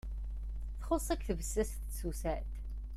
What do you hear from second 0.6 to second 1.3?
Txus-ak